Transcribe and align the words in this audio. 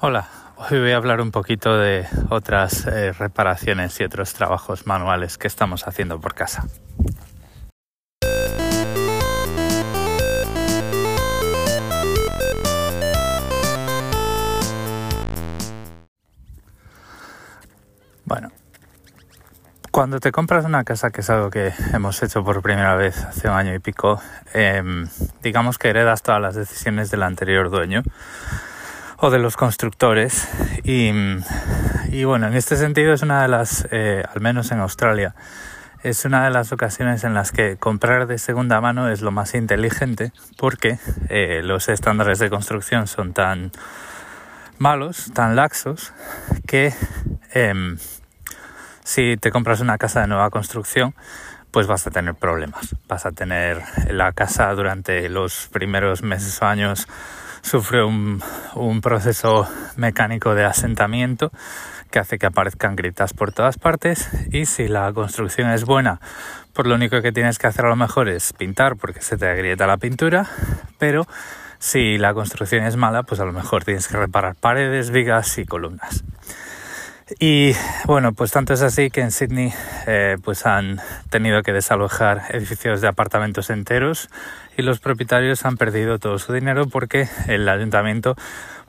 Hola, 0.00 0.28
hoy 0.54 0.78
voy 0.78 0.92
a 0.92 0.96
hablar 0.96 1.20
un 1.20 1.32
poquito 1.32 1.76
de 1.76 2.06
otras 2.30 2.86
eh, 2.86 3.12
reparaciones 3.12 3.98
y 3.98 4.04
otros 4.04 4.32
trabajos 4.32 4.86
manuales 4.86 5.38
que 5.38 5.48
estamos 5.48 5.88
haciendo 5.88 6.20
por 6.20 6.36
casa. 6.36 6.68
Bueno, 18.24 18.52
cuando 19.90 20.20
te 20.20 20.30
compras 20.30 20.64
una 20.64 20.84
casa, 20.84 21.10
que 21.10 21.22
es 21.22 21.30
algo 21.30 21.50
que 21.50 21.72
hemos 21.92 22.22
hecho 22.22 22.44
por 22.44 22.62
primera 22.62 22.94
vez 22.94 23.24
hace 23.24 23.48
un 23.48 23.54
año 23.54 23.74
y 23.74 23.80
pico, 23.80 24.20
em, 24.54 25.08
digamos 25.42 25.76
que 25.76 25.88
heredas 25.88 26.22
todas 26.22 26.40
las 26.40 26.54
decisiones 26.54 27.10
del 27.10 27.24
anterior 27.24 27.68
dueño 27.68 28.04
o 29.18 29.30
de 29.30 29.38
los 29.38 29.56
constructores. 29.56 30.48
Y, 30.84 31.12
bueno, 32.24 32.46
en 32.46 32.54
este 32.54 32.76
sentido 32.76 33.12
es 33.12 33.22
una 33.22 33.42
de 33.42 33.48
las, 33.48 33.86
eh, 33.90 34.24
al 34.32 34.40
menos 34.40 34.70
en 34.70 34.80
Australia, 34.80 35.34
es 36.02 36.24
una 36.24 36.44
de 36.44 36.50
las 36.50 36.72
ocasiones 36.72 37.24
en 37.24 37.34
las 37.34 37.50
que 37.50 37.76
comprar 37.76 38.28
de 38.28 38.38
segunda 38.38 38.80
mano 38.80 39.10
es 39.10 39.20
lo 39.20 39.32
más 39.32 39.54
inteligente 39.54 40.32
porque 40.56 40.98
eh, 41.28 41.60
los 41.64 41.88
estándares 41.88 42.38
de 42.38 42.50
construcción 42.50 43.08
son 43.08 43.32
tan 43.32 43.72
malos, 44.78 45.32
tan 45.34 45.56
laxos, 45.56 46.12
que 46.68 46.94
em, 47.52 47.98
si 49.02 49.36
te 49.38 49.50
compras 49.50 49.80
una 49.80 49.98
casa 49.98 50.20
de 50.20 50.28
nueva 50.28 50.50
construcción, 50.50 51.16
pues 51.72 51.88
vas 51.88 52.06
a 52.06 52.12
tener 52.12 52.36
problemas. 52.36 52.94
Vas 53.08 53.26
a 53.26 53.32
tener 53.32 53.82
la 54.08 54.32
casa 54.32 54.72
durante 54.74 55.28
los 55.28 55.68
primeros 55.72 56.22
meses 56.22 56.62
o 56.62 56.66
años 56.66 57.08
sufre 57.62 58.02
un, 58.04 58.42
proceso 59.00 59.68
mecánico 59.96 60.54
de 60.54 60.64
asentamiento 60.64 61.50
que 62.10 62.18
hace 62.18 62.38
que 62.38 62.46
aparezcan 62.46 62.96
gritas 62.96 63.34
por 63.34 63.52
todas 63.52 63.78
partes 63.78 64.30
y 64.50 64.66
si 64.66 64.88
la 64.88 65.12
construcción 65.12 65.70
es 65.70 65.84
buena, 65.84 66.20
pues 66.72 66.88
lo 66.88 66.94
único 66.94 67.20
que 67.20 67.32
tienes 67.32 67.58
que 67.58 67.66
hacer 67.66 67.84
a 67.84 67.88
lo 67.88 67.96
mejor 67.96 68.28
es 68.28 68.52
pintar 68.52 68.96
porque 68.96 69.20
se 69.20 69.36
te 69.36 69.48
agrieta 69.48 69.86
la 69.86 69.98
pintura, 69.98 70.46
pero 70.98 71.26
si 71.78 72.18
la 72.18 72.34
construcción 72.34 72.84
es 72.84 72.96
mala, 72.96 73.22
pues 73.22 73.40
a 73.40 73.44
lo 73.44 73.52
mejor 73.52 73.84
tienes 73.84 74.08
que 74.08 74.16
reparar 74.16 74.54
paredes, 74.56 75.10
vigas 75.10 75.58
y 75.58 75.64
columnas. 75.64 76.24
Y 77.38 77.72
bueno, 78.06 78.32
pues 78.32 78.52
tanto 78.52 78.72
es 78.72 78.80
así 78.80 79.10
que 79.10 79.20
en 79.20 79.30
Sydney 79.30 79.72
eh, 80.06 80.36
pues 80.42 80.64
han 80.64 80.98
tenido 81.28 81.62
que 81.62 81.72
desalojar 81.72 82.44
edificios 82.50 83.02
de 83.02 83.08
apartamentos 83.08 83.68
enteros 83.68 84.30
y 84.78 84.82
los 84.82 84.98
propietarios 85.00 85.66
han 85.66 85.76
perdido 85.76 86.18
todo 86.18 86.38
su 86.38 86.54
dinero 86.54 86.86
porque 86.88 87.28
el 87.46 87.68
ayuntamiento 87.68 88.34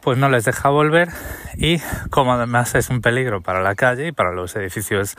pues 0.02 0.18
no 0.18 0.30
les 0.30 0.46
deja 0.46 0.70
volver 0.70 1.10
y 1.58 1.80
como 2.10 2.34
además 2.34 2.76
es 2.76 2.90
un 2.90 3.02
peligro 3.02 3.42
para 3.42 3.62
la 3.62 3.76
calle 3.76 4.08
y 4.08 4.12
para 4.14 4.32
los 4.32 4.56
edificios 4.56 5.18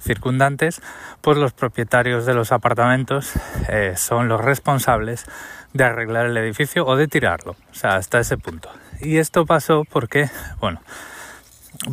circundantes, 0.00 0.80
pues 1.20 1.36
los 1.36 1.52
propietarios 1.52 2.24
de 2.24 2.34
los 2.34 2.52
apartamentos 2.52 3.32
eh, 3.68 3.94
son 3.96 4.28
los 4.28 4.40
responsables 4.40 5.26
de 5.74 5.84
arreglar 5.84 6.26
el 6.26 6.36
edificio 6.36 6.86
o 6.86 6.96
de 6.96 7.08
tirarlo, 7.08 7.52
o 7.70 7.74
sea, 7.74 7.96
hasta 7.96 8.20
ese 8.20 8.38
punto. 8.38 8.70
Y 9.00 9.18
esto 9.18 9.44
pasó 9.44 9.84
porque, 9.90 10.30
bueno, 10.60 10.80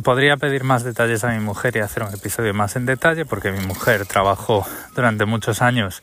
Podría 0.00 0.38
pedir 0.38 0.64
más 0.64 0.84
detalles 0.84 1.22
a 1.22 1.28
mi 1.32 1.38
mujer 1.38 1.76
y 1.76 1.80
hacer 1.80 2.02
un 2.02 2.14
episodio 2.14 2.54
más 2.54 2.76
en 2.76 2.86
detalle 2.86 3.26
porque 3.26 3.52
mi 3.52 3.60
mujer 3.60 4.06
trabajó 4.06 4.66
durante 4.96 5.26
muchos 5.26 5.60
años 5.60 6.02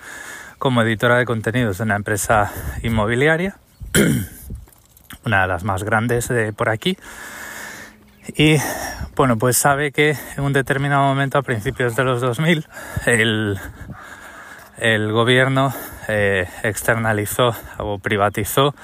como 0.59 0.83
editora 0.83 1.17
de 1.17 1.25
contenidos 1.25 1.79
de 1.79 1.85
una 1.85 1.95
empresa 1.95 2.51
inmobiliaria, 2.83 3.55
una 5.25 5.41
de 5.41 5.47
las 5.47 5.63
más 5.63 5.83
grandes 5.83 6.27
de 6.27 6.53
por 6.53 6.69
aquí. 6.69 6.97
Y 8.37 8.57
bueno, 9.15 9.37
pues 9.37 9.57
sabe 9.57 9.91
que 9.91 10.15
en 10.37 10.43
un 10.43 10.53
determinado 10.53 11.01
momento, 11.03 11.39
a 11.39 11.41
principios 11.41 11.95
de 11.95 12.03
los 12.03 12.21
2000, 12.21 12.67
el, 13.07 13.59
el 14.77 15.11
gobierno 15.11 15.73
eh, 16.07 16.47
externalizó 16.61 17.55
o 17.79 17.97
privatizó 17.97 18.75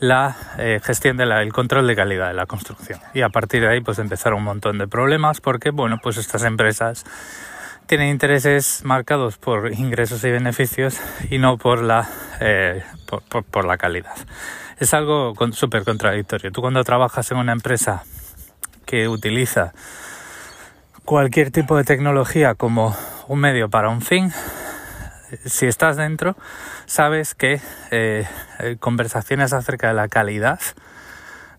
la 0.00 0.36
eh, 0.58 0.80
gestión 0.82 1.16
del 1.16 1.52
control 1.52 1.86
de 1.86 1.96
calidad 1.96 2.28
de 2.28 2.34
la 2.34 2.46
construcción. 2.46 3.00
Y 3.14 3.22
a 3.22 3.28
partir 3.28 3.62
de 3.62 3.68
ahí 3.68 3.80
pues 3.80 3.98
empezaron 3.98 4.38
un 4.38 4.44
montón 4.44 4.78
de 4.78 4.86
problemas 4.86 5.40
porque 5.40 5.70
bueno 5.70 5.98
pues 6.02 6.16
estas 6.16 6.44
empresas 6.44 7.04
tienen 7.88 8.10
intereses 8.10 8.82
marcados 8.84 9.38
por 9.38 9.72
ingresos 9.72 10.22
y 10.22 10.30
beneficios 10.30 11.00
y 11.30 11.38
no 11.38 11.56
por 11.56 11.82
la, 11.82 12.06
eh, 12.38 12.82
por, 13.50 13.64
la 13.64 13.78
calidad. 13.78 14.14
Es 14.78 14.92
algo 14.92 15.34
súper 15.52 15.84
contradictorio. 15.84 16.52
Tú 16.52 16.60
cuando 16.60 16.84
trabajas 16.84 17.30
en 17.30 17.38
una 17.38 17.52
empresa 17.52 18.04
que 18.84 19.08
utiliza 19.08 19.72
cualquier 21.06 21.50
tipo 21.50 21.78
de 21.78 21.84
tecnología 21.84 22.54
como 22.54 22.94
un 23.26 23.40
medio 23.40 23.70
para 23.70 23.88
un 23.88 24.02
fin, 24.02 24.34
si 25.44 25.66
estás 25.66 25.96
dentro, 25.96 26.36
sabes 26.86 27.34
que 27.34 27.60
eh, 27.90 28.26
eh, 28.60 28.76
conversaciones 28.78 29.52
acerca 29.52 29.88
de 29.88 29.94
la 29.94 30.08
calidad 30.08 30.60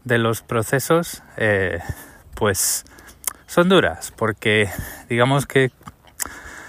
de 0.03 0.17
los 0.17 0.41
procesos, 0.41 1.23
eh, 1.37 1.79
pues 2.35 2.85
son 3.47 3.69
duras, 3.69 4.13
porque 4.15 4.69
digamos 5.09 5.45
que 5.45 5.71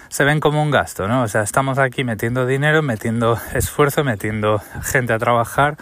se 0.09 0.25
ven 0.25 0.41
como 0.41 0.63
un 0.63 0.71
gasto, 0.71 1.07
¿no? 1.07 1.23
O 1.23 1.29
sea, 1.29 1.43
estamos 1.43 1.79
aquí 1.79 2.05
metiendo 2.05 2.47
dinero, 2.47 2.83
metiendo 2.83 3.39
esfuerzo, 3.55 4.03
metiendo 4.03 4.61
gente 4.83 5.13
a 5.13 5.19
trabajar 5.19 5.77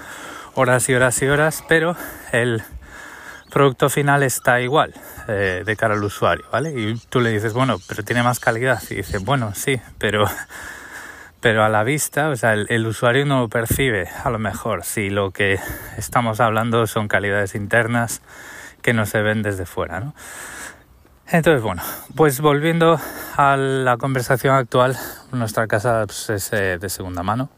horas 0.54 0.88
y 0.88 0.94
horas 0.94 1.20
y 1.22 1.28
horas, 1.28 1.64
pero 1.66 1.96
el 2.32 2.62
producto 3.50 3.88
final 3.88 4.22
está 4.22 4.60
igual 4.60 4.92
de 5.26 5.76
cara 5.78 5.94
al 5.94 6.02
usuario, 6.02 6.44
¿vale? 6.50 6.70
Y 6.70 6.96
tú 7.10 7.20
le 7.20 7.30
dices, 7.30 7.52
bueno, 7.52 7.78
pero 7.86 8.02
tiene 8.02 8.22
más 8.22 8.40
calidad. 8.40 8.82
Y 8.88 8.96
dice, 8.96 9.18
bueno, 9.18 9.52
sí, 9.54 9.78
pero 9.98 10.26
pero 11.40 11.64
a 11.64 11.68
la 11.68 11.84
vista, 11.84 12.30
o 12.30 12.36
sea, 12.36 12.54
el, 12.54 12.86
usuario 12.86 13.24
no 13.24 13.40
lo 13.40 13.48
percibe 13.48 14.08
a 14.24 14.30
lo 14.30 14.38
mejor 14.38 14.84
si 14.84 15.10
lo 15.10 15.30
que 15.30 15.58
estamos 15.96 16.40
hablando 16.40 16.86
son 16.86 17.08
calidades 17.08 17.54
internas 17.54 18.22
que 18.82 18.92
no 18.92 19.06
se 19.06 19.22
ven 19.22 19.42
desde 19.42 19.66
fuera, 19.66 20.00
¿no? 20.00 20.14
Entonces, 21.30 21.62
bueno, 21.62 21.82
pues 22.16 22.40
volviendo 22.40 22.98
a 23.36 23.56
la 23.56 23.98
conversación 23.98 24.54
actual, 24.54 24.96
nuestra 25.30 25.66
casa 25.66 26.04
pues, 26.06 26.30
es 26.30 26.52
eh, 26.54 26.78
de 26.78 26.88
segunda 26.88 27.22
mano. 27.22 27.50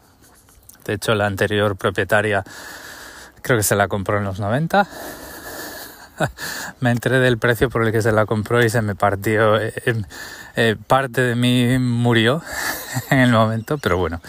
De 0.83 0.93
hecho, 0.93 1.15
la 1.15 1.25
anterior 1.25 1.77
propietaria 1.77 2.43
creo 3.41 3.57
que 3.57 3.63
se 3.63 3.75
la 3.75 3.87
compró 3.87 4.17
en 4.17 4.25
los 4.25 4.39
90 4.39 4.87
me 6.79 6.91
enteré 6.91 7.19
del 7.19 7.37
precio 7.37 7.69
por 7.69 7.83
el 7.83 7.91
que 7.91 8.01
se 8.01 8.11
la 8.11 8.25
compró 8.25 8.63
y 8.63 8.69
se 8.69 8.81
me 8.81 8.95
partió. 8.95 9.59
Eh, 9.59 9.73
eh, 10.55 10.75
parte 10.87 11.21
de 11.21 11.35
mí 11.35 11.77
murió 11.79 12.41
en 13.09 13.19
el 13.19 13.31
momento, 13.31 13.77
pero 13.77 13.97
bueno. 13.97 14.21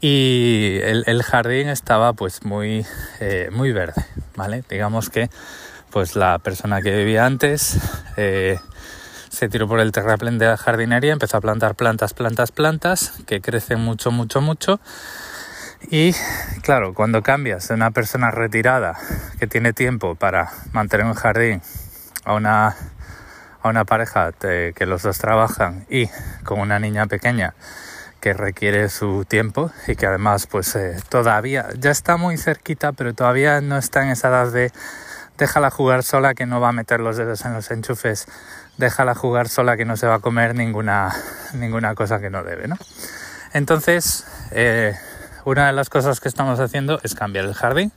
Y 0.00 0.78
el, 0.82 1.22
jardín 1.22 1.68
estaba 1.68 2.12
pues 2.12 2.44
muy, 2.44 2.86
eh, 3.20 3.48
muy 3.50 3.72
verde, 3.72 4.04
¿vale? 4.36 4.62
Digamos 4.68 5.10
que 5.10 5.30
pues 5.90 6.16
la 6.16 6.38
persona 6.38 6.82
que 6.82 6.94
vivía 6.94 7.24
antes 7.24 7.78
se 8.16 9.48
tiró 9.48 9.66
por 9.66 9.80
el 9.80 9.92
terraplén 9.92 10.38
de 10.38 10.46
la 10.46 10.56
jardinería, 10.56 11.12
empezó 11.12 11.38
a 11.38 11.40
plantar 11.40 11.74
plantas, 11.74 12.12
plantas, 12.12 12.52
plantas, 12.52 13.12
que 13.26 13.40
crecen 13.40 13.80
mucho, 13.80 14.10
mucho, 14.10 14.40
mucho 14.40 14.80
y 15.90 16.12
claro, 16.62 16.94
cuando 16.94 17.22
cambias 17.22 17.68
de 17.68 17.74
una 17.74 17.90
persona 17.90 18.30
retirada 18.30 18.96
que 19.38 19.46
tiene 19.46 19.72
tiempo 19.72 20.14
para 20.14 20.50
mantener 20.72 21.06
un 21.06 21.14
jardín 21.14 21.62
a 22.24 22.34
una, 22.34 22.74
a 23.62 23.68
una 23.68 23.84
pareja 23.84 24.32
que 24.32 24.86
los 24.86 25.02
dos 25.02 25.18
trabajan 25.18 25.86
y 25.88 26.08
con 26.44 26.60
una 26.60 26.78
niña 26.78 27.06
pequeña 27.06 27.54
que 28.26 28.32
requiere 28.32 28.88
su 28.88 29.24
tiempo 29.24 29.70
y 29.86 29.94
que 29.94 30.04
además 30.04 30.48
pues 30.48 30.74
eh, 30.74 30.96
todavía 31.08 31.68
ya 31.78 31.92
está 31.92 32.16
muy 32.16 32.36
cerquita 32.36 32.90
pero 32.90 33.14
todavía 33.14 33.60
no 33.60 33.78
está 33.78 34.02
en 34.02 34.10
esa 34.10 34.26
edad 34.26 34.50
de 34.50 34.72
déjala 35.38 35.70
jugar 35.70 36.02
sola 36.02 36.34
que 36.34 36.44
no 36.44 36.60
va 36.60 36.70
a 36.70 36.72
meter 36.72 36.98
los 36.98 37.16
dedos 37.16 37.44
en 37.44 37.54
los 37.54 37.70
enchufes, 37.70 38.26
déjala 38.78 39.14
jugar 39.14 39.48
sola 39.48 39.76
que 39.76 39.84
no 39.84 39.96
se 39.96 40.08
va 40.08 40.14
a 40.14 40.18
comer 40.18 40.56
ninguna, 40.56 41.14
ninguna 41.54 41.94
cosa 41.94 42.18
que 42.18 42.28
no 42.28 42.42
debe, 42.42 42.66
¿no? 42.66 42.76
Entonces, 43.52 44.26
eh, 44.50 44.96
una 45.44 45.68
de 45.68 45.72
las 45.72 45.88
cosas 45.88 46.18
que 46.18 46.28
estamos 46.28 46.58
haciendo 46.58 46.98
es 47.04 47.14
cambiar 47.14 47.44
el 47.44 47.54
jardín. 47.54 47.92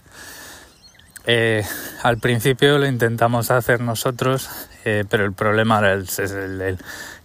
Eh, 1.25 1.65
al 2.03 2.19
principio 2.19 2.77
lo 2.77 2.85
intentamos 2.85 3.49
hacer 3.49 3.81
nosotros, 3.81 4.47
eh, 4.85 5.05
pero 5.09 5.25
el 5.25 5.33
problema 5.33 5.91
es 5.93 6.19
el, 6.19 6.77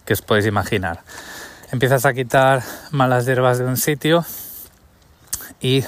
que 0.05 0.13
os 0.13 0.23
podéis 0.23 0.47
imaginar. 0.47 1.01
Empiezas 1.71 2.05
a 2.05 2.13
quitar 2.13 2.63
malas 2.91 3.25
hierbas 3.25 3.57
de 3.59 3.65
un 3.65 3.77
sitio 3.77 4.25
y 5.61 5.83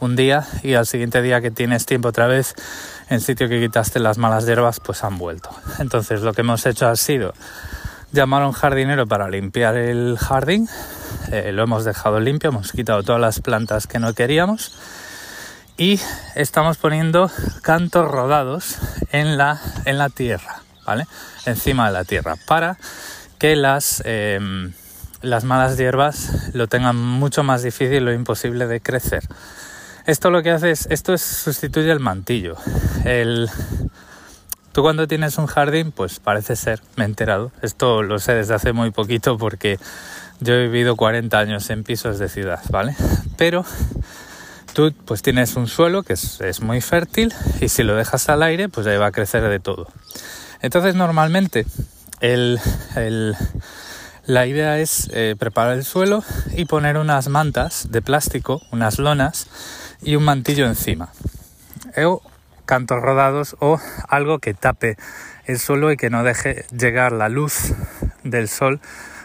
un 0.00 0.16
día 0.16 0.46
y 0.62 0.74
al 0.74 0.86
siguiente 0.86 1.22
día 1.22 1.40
que 1.40 1.50
tienes 1.50 1.86
tiempo 1.86 2.08
otra 2.08 2.26
vez, 2.26 2.54
en 3.08 3.20
sitio 3.20 3.48
que 3.48 3.60
quitaste 3.60 3.98
las 4.00 4.18
malas 4.18 4.46
hierbas, 4.46 4.80
pues 4.80 5.04
han 5.04 5.18
vuelto. 5.18 5.50
Entonces 5.78 6.22
lo 6.22 6.32
que 6.32 6.42
hemos 6.42 6.64
hecho 6.66 6.88
ha 6.88 6.96
sido 6.96 7.34
llamar 8.12 8.42
a 8.42 8.46
un 8.46 8.52
jardinero 8.52 9.06
para 9.06 9.28
limpiar 9.28 9.76
el 9.76 10.16
jardín 10.18 10.68
eh, 11.30 11.52
lo 11.52 11.62
hemos 11.62 11.84
dejado 11.84 12.20
limpio, 12.20 12.50
hemos 12.50 12.72
quitado 12.72 13.02
todas 13.02 13.20
las 13.20 13.40
plantas 13.40 13.86
que 13.86 13.98
no 13.98 14.12
queríamos 14.14 14.72
y 15.76 15.98
estamos 16.34 16.76
poniendo 16.76 17.30
cantos 17.62 18.08
rodados 18.08 18.76
en 19.10 19.36
la, 19.36 19.60
en 19.84 19.98
la 19.98 20.10
tierra, 20.10 20.62
¿vale? 20.86 21.06
Encima 21.46 21.86
de 21.86 21.92
la 21.92 22.04
tierra, 22.04 22.36
para 22.46 22.76
que 23.44 23.56
las, 23.56 24.02
em, 24.06 24.72
las 25.20 25.44
malas 25.44 25.76
hierbas 25.76 26.54
lo 26.54 26.66
tengan 26.66 26.96
mucho 26.96 27.42
más 27.42 27.62
difícil 27.62 28.08
o 28.08 28.12
imposible 28.14 28.66
de 28.66 28.80
crecer. 28.80 29.22
Esto 30.06 30.30
lo 30.30 30.42
que 30.42 30.50
hace 30.50 30.70
es, 30.70 30.86
esto 30.88 31.12
es, 31.12 31.20
sustituye 31.20 31.90
el 31.92 32.00
mantillo. 32.00 32.56
El, 33.04 33.50
tú 34.72 34.80
cuando 34.80 35.06
tienes 35.06 35.36
un 35.36 35.44
jardín, 35.44 35.92
pues 35.92 36.20
parece 36.20 36.56
ser, 36.56 36.80
me 36.96 37.04
he 37.04 37.06
enterado, 37.06 37.52
esto 37.60 38.02
lo 38.02 38.18
sé 38.18 38.32
desde 38.32 38.54
hace 38.54 38.72
muy 38.72 38.92
poquito 38.92 39.36
porque 39.36 39.78
yo 40.40 40.54
he 40.54 40.62
vivido 40.62 40.96
40 40.96 41.38
años 41.38 41.68
en 41.68 41.84
pisos 41.84 42.18
de 42.18 42.30
ciudad, 42.30 42.62
¿vale? 42.70 42.96
Pero 43.36 43.66
tú 44.72 44.94
pues 45.04 45.20
tienes 45.20 45.54
un 45.56 45.66
suelo 45.66 46.02
que 46.02 46.14
es, 46.14 46.60
muy 46.62 46.80
fértil 46.80 47.34
y 47.60 47.68
si 47.68 47.82
lo 47.82 47.94
dejas 47.94 48.26
al 48.30 48.42
aire 48.42 48.70
pues 48.70 48.86
ahí 48.86 48.96
va 48.96 49.08
a 49.08 49.12
crecer 49.12 49.46
de 49.46 49.60
todo. 49.60 49.86
Entonces 50.62 50.94
normalmente 50.94 51.66
la 54.26 54.46
idea 54.46 54.78
es 54.78 55.10
eh, 55.12 55.36
preparar 55.38 55.74
el 55.74 55.84
suelo 55.84 56.24
y 56.56 56.64
poner 56.64 56.96
unas 56.96 57.28
mantas 57.28 57.90
de 57.90 58.00
plástico, 58.00 58.62
unas 58.72 58.98
lonas 58.98 59.46
y 60.00 60.16
un 60.16 60.24
mantillo 60.24 60.66
encima. 60.66 61.10
O 62.02 62.22
cantos 62.64 63.02
rodados 63.02 63.56
o 63.60 63.78
algo 64.08 64.38
que 64.38 64.54
tape 64.54 64.96
el 65.44 65.58
suelo 65.58 65.92
y 65.92 65.98
que 65.98 66.08
no 66.08 66.24
deje 66.24 66.64
llegar 66.70 67.12
la 67.12 67.28
luz 67.28 67.74
del 68.22 68.48
sol 68.48 68.80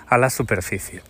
a 0.07 0.17
la 0.17 0.29
superficie. 0.29 1.01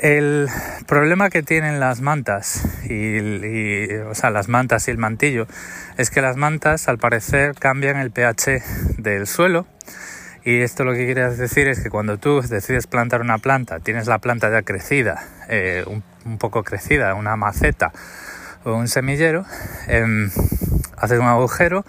El 0.00 0.48
problema 0.86 1.28
que 1.28 1.42
tienen 1.42 1.78
las 1.78 2.00
mantas 2.00 2.64
y, 2.88 3.94
o 4.08 4.14
sea, 4.14 4.30
las 4.30 4.48
mantas 4.48 4.88
y 4.88 4.90
el 4.90 4.98
mantillo 4.98 5.46
es 5.98 6.10
que 6.10 6.22
las 6.22 6.36
mantas 6.36 6.88
al 6.88 6.98
parecer 6.98 7.54
cambian 7.58 7.96
el 7.96 8.10
pH 8.10 8.62
del 8.98 9.26
suelo 9.26 9.66
y 10.44 10.60
esto 10.60 10.84
lo 10.84 10.92
que 10.92 11.04
quiere 11.04 11.28
decir 11.34 11.68
es 11.68 11.80
que 11.80 11.90
cuando 11.90 12.18
tú 12.18 12.40
decides 12.40 12.86
plantar 12.86 13.20
una 13.20 13.38
planta, 13.38 13.78
tienes 13.80 14.08
la 14.08 14.18
planta 14.18 14.50
ya 14.50 14.62
crecida, 14.62 15.22
eh, 15.48 15.84
un, 15.86 16.38
poco 16.38 16.64
crecida, 16.64 17.14
una 17.14 17.36
maceta 17.36 17.92
o 18.64 18.74
un 18.74 18.88
semillero, 18.88 19.44
em, 19.86 20.30
haces 20.96 21.20
un 21.20 21.26
agujero, 21.26 21.84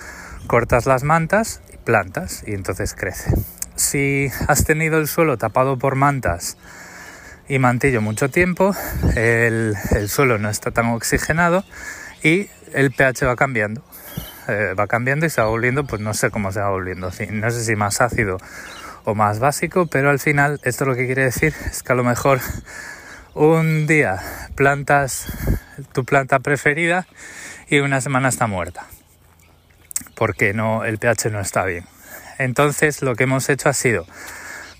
cortas 0.45 0.85
las 0.85 1.03
mantas 1.03 1.61
y 1.73 1.77
plantas 1.77 2.43
y 2.45 2.53
entonces 2.53 2.93
crece. 2.93 3.31
Si 3.75 4.29
has 4.47 4.65
tenido 4.65 4.99
el 4.99 5.07
suelo 5.07 5.37
tapado 5.37 5.79
por 5.79 5.95
mantas, 5.95 6.57
y 7.47 7.59
mantillo 7.59 8.01
mucho 8.01 8.29
tiempo, 8.29 8.75
el, 9.15 9.75
suelo 10.07 10.37
no 10.37 10.49
está 10.49 10.71
tan 10.71 10.87
oxigenado 10.87 11.63
y 12.23 12.49
el 12.73 12.91
pH 12.91 13.25
va 13.25 13.35
cambiando. 13.35 13.83
Eh, 14.47 14.73
va 14.77 14.87
cambiando 14.87 15.25
y 15.25 15.29
se 15.29 15.39
va 15.39 15.47
volviendo, 15.47 15.85
pues 15.85 16.01
no 16.01 16.13
sé 16.13 16.29
cómo 16.29 16.51
se 16.51 16.59
va 16.59 16.69
volviendo, 16.69 17.09
no 17.31 17.51
sé 17.51 17.63
si 17.63 17.75
más 17.77 18.01
ácido 18.01 18.37
o 19.05 19.15
más 19.15 19.39
básico, 19.39 19.87
pero 19.87 20.09
al 20.09 20.19
final 20.19 20.59
esto 20.63 20.83
lo 20.85 20.95
que 20.95 21.05
quiere 21.05 21.23
decir 21.23 21.53
es 21.65 21.81
que 21.81 21.93
a 21.93 21.95
lo 21.95 22.03
mejor 22.03 22.41
un 23.33 23.87
día 23.87 24.21
plantas 24.55 25.27
tu 25.93 26.03
planta 26.03 26.39
preferida 26.39 27.07
y 27.69 27.79
una 27.79 28.01
semana 28.01 28.27
está 28.27 28.47
muerta, 28.47 28.85
porque 30.15 30.53
no, 30.53 30.83
el 30.83 30.97
pH 30.97 31.31
no 31.31 31.39
está 31.39 31.63
bien. 31.63 31.85
Entonces 32.37 33.01
lo 33.01 33.15
que 33.15 33.23
hemos 33.23 33.47
hecho 33.49 33.69
ha 33.69 33.73
sido 33.73 34.05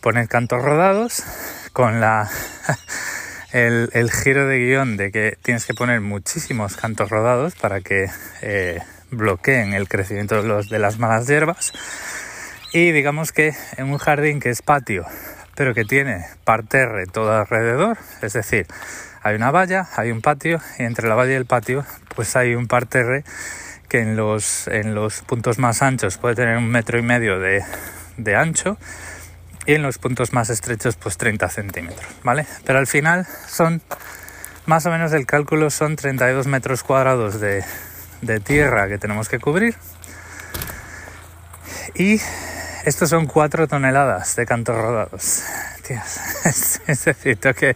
poner 0.02 0.28
cantos 0.28 0.62
rodados 0.62 1.24
con 1.74 2.00
la 2.00 2.30
el, 3.52 4.12
giro 4.12 4.48
de 4.48 4.60
guion 4.60 4.96
de 4.96 5.12
que 5.12 5.38
tienes 5.42 5.66
que 5.66 5.74
poner 5.74 6.02
muchísimos 6.02 6.76
cantos 6.78 7.10
rodados 7.10 7.56
para 7.56 7.82
que 7.82 8.10
eh, 8.42 8.80
bloqueen 9.12 9.74
el 9.74 9.88
crecimiento 9.88 10.42
de, 10.42 10.64
de 10.70 10.80
las 10.80 11.00
malas 11.00 11.28
hierbas. 11.28 11.74
Y 12.72 12.92
digamos 12.92 13.32
que 13.32 13.54
en 13.78 13.92
un 13.92 13.98
jardín 13.98 14.40
que 14.40 14.50
es 14.50 14.62
patio, 14.62 15.06
pero 15.56 15.74
que 15.74 15.84
tiene 15.84 16.26
parterre 16.44 17.06
todo 17.06 17.32
alrededor, 17.32 17.98
es 18.22 18.34
decir, 18.34 18.66
hay 19.22 19.36
una 19.36 19.52
valla, 19.52 19.88
hay 19.96 20.12
un 20.12 20.22
patio 20.22 20.60
y 20.80 20.84
entre 20.84 21.08
la 21.08 21.16
valla 21.16 21.34
y 21.34 21.36
el 21.36 21.46
patio 21.46 21.86
pues 22.16 22.36
hay 22.36 22.56
un 22.56 22.68
parterre 22.68 23.24
que 23.90 24.00
en 24.00 24.16
los, 24.16 24.68
en 24.68 24.96
los 24.96 25.22
puntos 25.22 25.60
más 25.60 25.82
anchos 25.82 26.18
puede 26.18 26.36
tener 26.36 26.58
un 26.58 26.68
metro 26.68 26.98
y 26.98 27.04
medio 27.04 27.40
de, 27.40 27.64
de 28.18 28.36
ancho 28.36 28.78
y 29.66 29.76
en 29.76 29.82
los 29.82 29.98
puntos 29.98 30.34
más 30.34 30.50
estrechos 30.50 30.96
pues 30.96 31.18
30 31.18 31.50
centímetros, 31.50 32.08
¿vale? 32.24 32.46
Pero 32.66 32.80
al 32.80 32.88
final 32.88 33.28
son, 33.48 33.82
más 34.66 34.86
o 34.86 34.92
menos 34.92 35.14
el 35.14 35.26
cálculo 35.26 35.70
son 35.70 35.96
32 35.96 36.48
metros 36.48 36.84
cuadrados 36.84 37.40
de, 37.40 37.64
tierra 38.44 38.88
que 38.88 38.98
tenemos 38.98 39.28
que 39.28 39.38
cubrir 39.38 39.76
y 41.94 42.22
estos 42.86 43.10
son 43.10 43.28
4 43.28 43.68
toneladas 43.68 44.36
de 44.36 44.46
cantos 44.46 44.76
rodados. 44.76 45.44
es, 46.46 47.06
decir, 47.06 47.38
que 47.38 47.76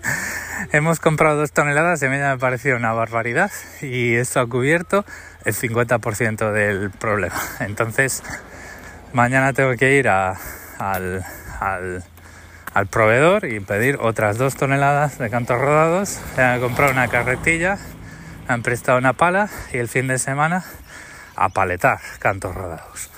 hemos 0.71 0.99
comprado 1.01 1.37
2 1.37 1.51
toneladas 1.51 2.01
y 2.01 2.05
a 2.05 2.09
mí 2.09 2.15
me 2.15 2.23
ha 2.23 2.37
parecido 2.37 2.77
una 2.77 2.93
barbaridad 2.93 3.51
y 3.81 4.15
esto 4.15 4.39
ha 4.39 4.47
cubierto 4.47 5.05
el 5.43 5.53
50% 5.53 6.51
del 6.51 6.91
problema. 6.91 7.41
Entonces, 7.59 8.23
mañana 9.11 9.51
tengo 9.51 9.75
que 9.75 9.95
ir 9.97 10.07
a, 10.07 10.37
al, 10.79 11.25
al, 11.59 12.03
proveedor 12.89 13.45
y 13.45 13.59
pedir 13.59 13.97
otras 13.99 14.37
dos 14.37 14.55
toneladas 14.55 15.17
de 15.17 15.29
cantos 15.29 15.59
rodados. 15.59 16.19
Le 16.35 16.43
han 16.43 16.59
comprado 16.59 16.91
una 16.91 17.07
carretilla, 17.07 17.77
han 18.47 18.61
prestado 18.61 18.97
una 18.97 19.13
pala 19.13 19.49
y 19.73 19.77
el 19.77 19.87
fin 19.87 20.07
de 20.07 20.19
semana 20.19 20.63
a 21.35 21.49
paletar 21.49 21.99
cantos 22.19 22.53
rodados. 22.53 23.09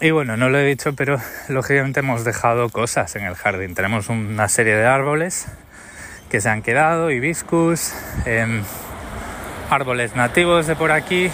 Y 0.00 0.10
bueno, 0.10 0.36
no 0.36 0.48
lo 0.48 0.58
he 0.58 0.64
dicho, 0.64 0.94
pero 0.94 1.20
lógicamente 1.48 2.00
hemos 2.00 2.24
dejado 2.24 2.70
cosas 2.70 3.14
en 3.14 3.24
el 3.24 3.36
jardín. 3.36 3.74
Tenemos 3.74 4.08
una 4.08 4.48
serie 4.48 4.74
de 4.74 4.86
árboles 4.86 5.46
que 6.28 6.40
se 6.40 6.48
han 6.48 6.62
quedado, 6.62 7.10
hibiscus, 7.10 7.92
em, 8.24 8.64
árboles 9.70 10.16
nativos 10.16 10.66
de 10.66 10.74
por 10.74 10.90
aquí. 10.90 11.30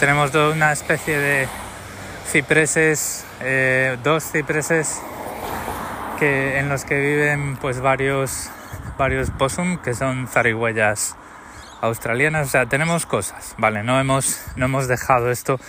Tenemos 0.00 0.34
una 0.34 0.72
especie 0.72 1.18
de 1.18 1.48
cipreses, 2.28 3.24
eh, 3.40 3.98
dos 4.02 4.24
cipreses 4.30 5.00
que, 6.18 6.58
en 6.58 6.68
los 6.68 6.84
que 6.84 6.98
viven 6.98 7.56
pues 7.56 7.80
varios, 7.80 8.50
varios 8.98 9.30
possum 9.30 9.78
que 9.78 9.94
son 9.94 10.26
zarigüeyas 10.26 11.16
australianas. 11.80 12.48
O 12.48 12.50
sea, 12.50 12.66
tenemos 12.66 13.06
cosas, 13.06 13.54
¿vale? 13.58 13.82
No 13.82 14.00
hemos, 14.00 14.42
no 14.56 14.66
hemos 14.66 14.88
dejado 14.88 15.30
esto 15.30 15.60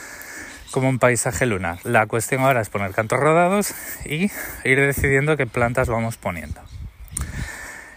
como 0.72 0.90
un 0.90 1.00
paisaje 1.00 1.46
lunar. 1.46 1.80
La 1.84 2.06
cuestión 2.08 2.42
ahora 2.42 2.62
es 2.62 2.70
poner 2.70 2.92
cantos 2.92 3.20
rodados 3.20 3.74
y 4.06 4.32
ir 4.64 4.80
decidiendo 4.80 5.38
qué 5.38 5.46
plantas 5.46 5.90
vamos 5.90 6.18
poniendo. 6.18 6.62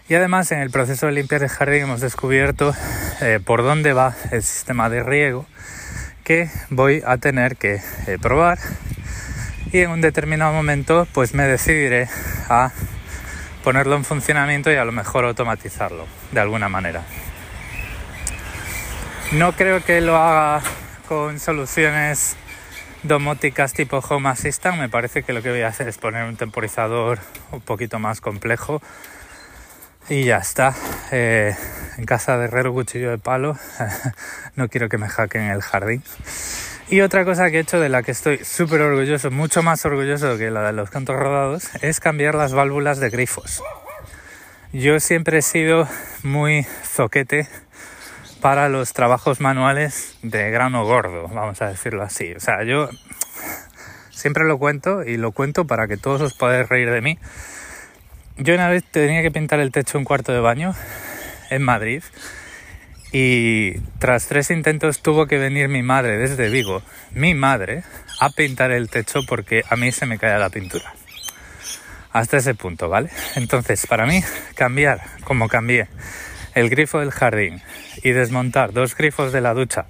Y 0.09 0.15
además 0.15 0.51
en 0.51 0.59
el 0.59 0.69
proceso 0.69 1.05
de 1.05 1.13
limpiar 1.13 1.43
el 1.43 1.49
jardín 1.49 1.83
hemos 1.83 2.01
descubierto 2.01 2.75
eh, 3.21 3.39
por 3.43 3.63
dónde 3.63 3.93
va 3.93 4.15
el 4.31 4.43
sistema 4.43 4.89
de 4.89 5.01
riego 5.01 5.45
que 6.23 6.49
voy 6.69 7.01
a 7.05 7.17
tener 7.17 7.57
que 7.57 7.81
eh, 8.07 8.17
probar 8.21 8.59
y 9.73 9.79
en 9.79 9.89
un 9.89 10.01
determinado 10.01 10.53
momento 10.53 11.07
pues 11.13 11.33
me 11.33 11.43
decidiré 11.43 12.07
a 12.47 12.71
ponerlo 13.63 13.95
en 13.95 14.05
funcionamiento 14.05 14.71
y 14.71 14.75
a 14.75 14.85
lo 14.85 14.91
mejor 14.91 15.25
automatizarlo 15.25 16.05
de 16.31 16.39
alguna 16.39 16.69
manera. 16.69 17.03
No 19.31 19.53
creo 19.53 19.83
que 19.83 19.99
lo 19.99 20.15
haga 20.15 20.61
con 21.07 21.39
soluciones 21.39 22.35
domóticas 23.01 23.73
tipo 23.73 23.97
Home 23.97 24.29
Assistant, 24.29 24.77
me 24.77 24.89
parece 24.89 25.23
que 25.23 25.33
lo 25.33 25.41
que 25.41 25.49
voy 25.49 25.61
a 25.61 25.69
hacer 25.69 25.87
es 25.87 25.97
poner 25.97 26.23
un 26.25 26.37
temporizador 26.37 27.19
un 27.51 27.61
poquito 27.61 27.97
más 27.97 28.21
complejo 28.21 28.79
y 30.07 30.25
ya 30.25 30.37
está. 30.37 30.75
Eh, 31.11 31.55
en 31.97 32.05
casa 32.05 32.37
de 32.37 32.45
herrero 32.45 32.73
cuchillo 32.73 33.09
de 33.09 33.17
palo, 33.17 33.57
no 34.55 34.69
quiero 34.69 34.87
que 34.87 34.99
me 34.99 35.07
hackeen 35.07 35.49
el 35.49 35.61
jardín. 35.61 36.03
Y 36.89 37.01
otra 37.01 37.25
cosa 37.25 37.49
que 37.49 37.57
he 37.57 37.61
hecho 37.61 37.79
de 37.79 37.89
la 37.89 38.03
que 38.03 38.11
estoy 38.11 38.43
súper 38.43 38.81
orgulloso, 38.81 39.31
mucho 39.31 39.63
más 39.63 39.83
orgulloso 39.85 40.37
que 40.37 40.51
la 40.51 40.63
de 40.63 40.73
los 40.73 40.89
cantos 40.89 41.15
rodados, 41.15 41.69
es 41.81 41.99
cambiar 41.99 42.35
las 42.35 42.53
válvulas 42.53 42.99
de 42.99 43.09
grifos. 43.09 43.63
Yo 44.73 44.99
siempre 44.99 45.39
he 45.39 45.41
sido 45.41 45.87
muy 46.23 46.63
zoquete 46.83 47.47
para 48.41 48.67
los 48.67 48.91
trabajos 48.91 49.39
manuales 49.39 50.17
de 50.21 50.51
grano 50.51 50.83
gordo, 50.83 51.29
vamos 51.29 51.61
a 51.61 51.67
decirlo 51.67 52.03
así. 52.03 52.33
O 52.33 52.39
sea, 52.39 52.63
yo 52.63 52.89
siempre 54.09 54.43
lo 54.43 54.59
cuento 54.59 55.03
y 55.03 55.17
lo 55.17 55.31
cuento 55.31 55.65
para 55.65 55.87
que 55.87 55.95
todos 55.95 56.21
os 56.21 56.33
podáis 56.33 56.67
reír 56.67 56.91
de 56.91 57.01
mí. 57.01 57.17
Yo 58.37 58.53
una 58.55 58.67
vez 58.67 58.83
tenía 58.83 59.21
que 59.21 59.31
pintar 59.31 59.59
el 59.61 59.71
techo 59.71 59.93
de 59.93 59.99
un 59.99 60.05
cuarto 60.05 60.33
de 60.33 60.41
baño 60.41 60.75
en 61.49 61.61
Madrid 61.61 62.03
y 63.13 63.79
tras 63.99 64.27
tres 64.27 64.49
intentos 64.49 65.01
tuvo 65.01 65.27
que 65.27 65.37
venir 65.37 65.69
mi 65.69 65.83
madre 65.83 66.17
desde 66.17 66.49
Vigo, 66.49 66.81
mi 67.11 67.35
madre, 67.35 67.83
a 68.19 68.31
pintar 68.31 68.71
el 68.71 68.89
techo 68.89 69.19
porque 69.27 69.63
a 69.69 69.75
mí 69.75 69.91
se 69.91 70.07
me 70.07 70.17
caía 70.17 70.39
la 70.39 70.49
pintura. 70.49 70.93
Hasta 72.11 72.37
ese 72.37 72.55
punto, 72.55 72.89
¿vale? 72.89 73.11
Entonces, 73.35 73.85
para 73.85 74.07
mí, 74.07 74.23
cambiar 74.55 75.01
como 75.23 75.47
cambié 75.47 75.87
el 76.55 76.69
grifo 76.71 76.99
del 76.99 77.11
jardín 77.11 77.61
y 78.01 78.11
desmontar 78.11 78.73
dos 78.73 78.97
grifos 78.97 79.31
de 79.31 79.41
la 79.41 79.53
ducha 79.53 79.85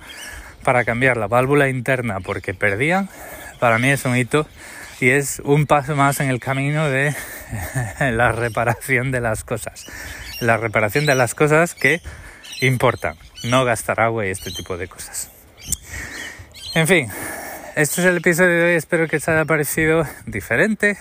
para 0.63 0.83
cambiar 0.83 1.15
la 1.15 1.27
válvula 1.27 1.69
interna 1.69 2.19
porque 2.19 2.53
perdían, 2.53 3.09
para 3.59 3.79
mí 3.79 3.89
es 3.89 4.03
un 4.03 4.17
hito 4.17 4.47
y 4.99 5.09
es 5.09 5.41
un 5.45 5.65
paso 5.65 5.95
más 5.95 6.19
en 6.19 6.29
el 6.29 6.41
camino 6.41 6.89
de 6.89 7.15
la 7.99 8.33
reparación 8.33 9.11
de 9.11 9.21
las 9.21 9.45
cosas. 9.45 9.85
La 10.41 10.57
reparación 10.57 11.05
de 11.05 11.15
las 11.15 11.35
cosas 11.35 11.73
que 11.73 12.01
importan, 12.67 13.17
no 13.43 13.65
gastar 13.65 13.99
agua 13.99 14.25
y 14.25 14.29
este 14.29 14.51
tipo 14.51 14.77
de 14.77 14.87
cosas. 14.87 15.29
En 16.75 16.87
fin, 16.87 17.09
este 17.75 18.01
es 18.01 18.07
el 18.07 18.17
episodio 18.17 18.51
de 18.51 18.63
hoy, 18.65 18.75
espero 18.75 19.07
que 19.07 19.17
os 19.17 19.27
haya 19.27 19.45
parecido 19.45 20.05
diferente. 20.25 20.97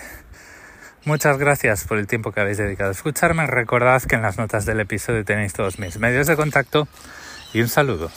Muchas 1.05 1.37
gracias 1.37 1.85
por 1.85 1.97
el 1.97 2.07
tiempo 2.07 2.31
que 2.31 2.39
habéis 2.39 2.57
dedicado 2.57 2.89
a 2.89 2.93
escucharme. 2.93 3.45
Recordad 3.45 4.01
que 4.03 4.15
en 4.15 4.21
las 4.21 4.37
notas 4.37 4.65
del 4.65 4.79
episodio 4.79 5.25
tenéis 5.25 5.53
todos 5.53 5.77
mis 5.79 5.99
medios 5.99 6.27
de 6.27 6.35
contacto 6.35 6.87
y 7.53 7.61
un 7.61 7.67
saludo. 7.67 8.09